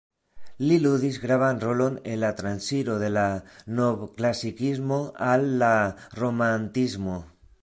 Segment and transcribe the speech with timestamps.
[0.69, 3.27] Li ludis gravan rolon en la transiro de la
[3.81, 4.99] Novklasikismo
[5.31, 5.73] al la
[6.23, 7.25] Romantismo.